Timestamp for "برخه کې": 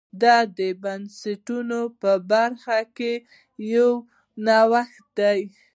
2.31-3.13